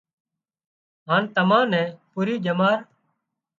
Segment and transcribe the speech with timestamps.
[1.07, 2.79] هانَ تمان نين پُوري ڄمار